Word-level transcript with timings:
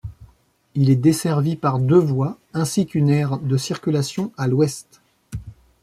Il 0.73 0.89
est 0.89 0.95
desservi 0.95 1.55
par 1.55 1.77
deux 1.77 1.99
voies 1.99 2.39
ainsi 2.55 2.87
qu'une 2.87 3.07
aire 3.11 3.37
de 3.37 3.55
circulation 3.55 4.31
à 4.35 4.47
l’ouest. 4.47 4.99